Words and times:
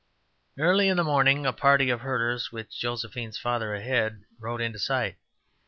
Early 0.57 0.87
in 0.87 0.97
the 0.97 1.03
morning 1.03 1.45
a 1.45 1.53
party 1.53 1.91
of 1.91 2.01
herders, 2.01 2.51
with 2.51 2.71
Josephine's 2.75 3.37
father 3.37 3.75
ahead, 3.75 4.23
rode 4.39 4.59
into 4.59 4.79
sight. 4.79 5.17